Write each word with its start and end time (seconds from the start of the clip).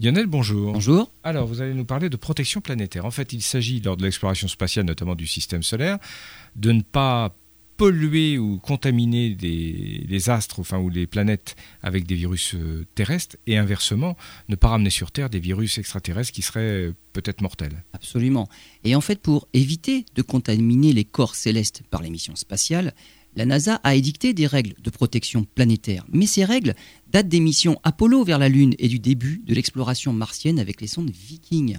Lionel, 0.00 0.26
bonjour. 0.26 0.74
Bonjour. 0.74 1.10
Alors, 1.24 1.48
vous 1.48 1.60
allez 1.60 1.74
nous 1.74 1.84
parler 1.84 2.08
de 2.08 2.16
protection 2.16 2.60
planétaire. 2.60 3.04
En 3.04 3.10
fait, 3.10 3.32
il 3.32 3.42
s'agit, 3.42 3.80
lors 3.80 3.96
de 3.96 4.04
l'exploration 4.04 4.46
spatiale, 4.46 4.86
notamment 4.86 5.16
du 5.16 5.26
système 5.26 5.64
solaire, 5.64 5.98
de 6.54 6.70
ne 6.70 6.82
pas 6.82 7.34
polluer 7.76 8.38
ou 8.38 8.58
contaminer 8.58 9.36
les 9.40 10.30
astres 10.30 10.60
enfin, 10.60 10.78
ou 10.78 10.88
les 10.88 11.06
planètes 11.06 11.56
avec 11.82 12.06
des 12.06 12.16
virus 12.16 12.54
euh, 12.54 12.84
terrestres 12.94 13.36
et 13.46 13.56
inversement, 13.56 14.16
ne 14.48 14.56
pas 14.56 14.68
ramener 14.68 14.90
sur 14.90 15.10
Terre 15.12 15.30
des 15.30 15.38
virus 15.38 15.78
extraterrestres 15.78 16.32
qui 16.32 16.42
seraient 16.42 16.92
peut-être 17.12 17.40
mortels. 17.40 17.84
Absolument. 17.92 18.48
Et 18.84 18.94
en 18.94 19.00
fait, 19.00 19.20
pour 19.20 19.48
éviter 19.52 20.06
de 20.14 20.22
contaminer 20.22 20.92
les 20.92 21.04
corps 21.04 21.36
célestes 21.36 21.82
par 21.90 22.02
les 22.02 22.10
missions 22.10 22.36
spatiales, 22.36 22.94
la 23.36 23.46
NASA 23.46 23.76
a 23.84 23.94
édicté 23.94 24.34
des 24.34 24.46
règles 24.46 24.74
de 24.82 24.90
protection 24.90 25.44
planétaire. 25.54 26.04
Mais 26.12 26.26
ces 26.26 26.44
règles 26.44 26.74
datent 27.10 27.28
des 27.28 27.40
missions 27.40 27.78
Apollo 27.84 28.24
vers 28.24 28.38
la 28.38 28.48
Lune 28.48 28.74
et 28.78 28.88
du 28.88 28.98
début 28.98 29.42
de 29.44 29.54
l'exploration 29.54 30.12
martienne 30.12 30.58
avec 30.58 30.80
les 30.80 30.86
sondes 30.86 31.10
Viking. 31.10 31.78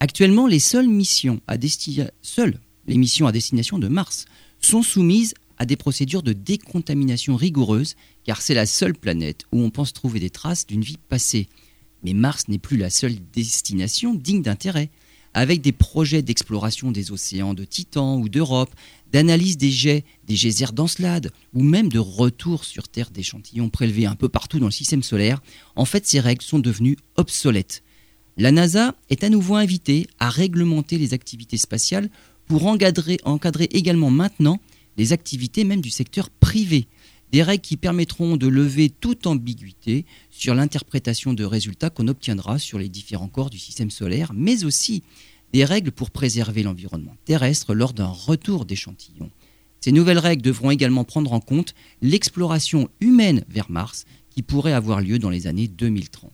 Actuellement, 0.00 0.46
les 0.46 0.58
seules 0.58 0.88
missions 0.88 1.40
à, 1.46 1.56
missions 2.88 3.26
à 3.26 3.32
destination 3.32 3.78
de 3.78 3.88
Mars 3.88 4.26
sont 4.60 4.82
soumises 4.82 5.34
à 5.58 5.64
des 5.64 5.76
procédures 5.76 6.24
de 6.24 6.32
décontamination 6.32 7.36
rigoureuses, 7.36 7.94
car 8.24 8.42
c'est 8.42 8.54
la 8.54 8.66
seule 8.66 8.94
planète 8.94 9.44
où 9.52 9.60
on 9.60 9.70
pense 9.70 9.92
trouver 9.92 10.18
des 10.18 10.30
traces 10.30 10.66
d'une 10.66 10.82
vie 10.82 10.98
passée. 11.08 11.48
Mais 12.02 12.14
Mars 12.14 12.48
n'est 12.48 12.58
plus 12.58 12.76
la 12.76 12.90
seule 12.90 13.14
destination 13.32 14.14
digne 14.14 14.42
d'intérêt. 14.42 14.90
Avec 15.34 15.62
des 15.62 15.72
projets 15.72 16.22
d'exploration 16.22 16.90
des 16.90 17.10
océans 17.10 17.54
de 17.54 17.64
Titan 17.64 18.18
ou 18.18 18.28
d'Europe, 18.28 18.74
d'analyse 19.12 19.56
des 19.56 19.70
jets, 19.70 20.04
des 20.26 20.34
geysers 20.34 20.72
d'Encelade, 20.72 21.30
ou 21.54 21.62
même 21.62 21.88
de 21.88 21.98
retour 21.98 22.64
sur 22.64 22.88
Terre 22.88 23.10
d'échantillons 23.10 23.70
prélevés 23.70 24.06
un 24.06 24.14
peu 24.14 24.28
partout 24.28 24.58
dans 24.58 24.66
le 24.66 24.72
système 24.72 25.02
solaire, 25.02 25.42
en 25.76 25.84
fait 25.84 26.06
ces 26.06 26.20
règles 26.20 26.42
sont 26.42 26.58
devenues 26.58 26.96
obsolètes. 27.16 27.82
La 28.36 28.50
NASA 28.50 28.94
est 29.10 29.24
à 29.24 29.28
nouveau 29.28 29.56
invitée 29.56 30.06
à 30.18 30.30
réglementer 30.30 30.96
les 30.96 31.12
activités 31.12 31.58
spatiales 31.58 32.08
pour 32.46 32.66
encadrer, 32.66 33.18
encadrer 33.24 33.68
également 33.72 34.10
maintenant 34.10 34.58
les 34.96 35.12
activités 35.12 35.64
même 35.64 35.80
du 35.80 35.90
secteur 35.90 36.30
privé. 36.30 36.86
Des 37.32 37.42
règles 37.42 37.62
qui 37.62 37.78
permettront 37.78 38.36
de 38.36 38.46
lever 38.46 38.90
toute 38.90 39.26
ambiguïté 39.26 40.04
sur 40.30 40.54
l'interprétation 40.54 41.32
de 41.32 41.44
résultats 41.44 41.88
qu'on 41.88 42.08
obtiendra 42.08 42.58
sur 42.58 42.78
les 42.78 42.90
différents 42.90 43.28
corps 43.28 43.48
du 43.48 43.58
système 43.58 43.90
solaire, 43.90 44.32
mais 44.34 44.64
aussi 44.64 45.02
des 45.54 45.64
règles 45.64 45.92
pour 45.92 46.10
préserver 46.10 46.62
l'environnement 46.62 47.16
terrestre 47.24 47.74
lors 47.74 47.94
d'un 47.94 48.06
retour 48.06 48.66
d'échantillons. 48.66 49.30
Ces 49.80 49.92
nouvelles 49.92 50.18
règles 50.18 50.42
devront 50.42 50.70
également 50.70 51.04
prendre 51.04 51.32
en 51.32 51.40
compte 51.40 51.74
l'exploration 52.02 52.88
humaine 53.00 53.44
vers 53.48 53.70
Mars 53.70 54.04
qui 54.30 54.42
pourrait 54.42 54.72
avoir 54.72 55.00
lieu 55.00 55.18
dans 55.18 55.30
les 55.30 55.46
années 55.46 55.68
2030. 55.68 56.30